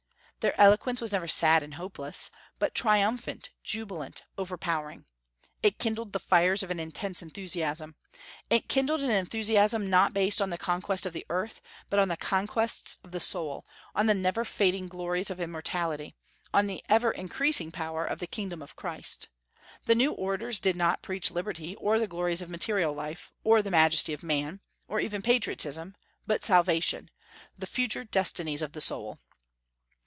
[0.39, 5.05] Their eloquence was never sad and hopeless, but triumphant, jubilant, overpowering.
[5.61, 7.95] It kindled the fires of an intense enthusiasm.
[8.49, 11.61] It kindled an enthusiasm not based on the conquest of the earth,
[11.91, 16.15] but on the conquests of the soul, on the never fading glories of immortality,
[16.55, 19.29] on the ever increasing power of the kingdom of Christ.
[19.85, 23.69] The new orators did not preach liberty, or the glories of material life, or the
[23.69, 25.95] majesty of man, or even patriotism,
[26.25, 27.11] but Salvation,
[27.59, 29.19] the future destinies of the soul.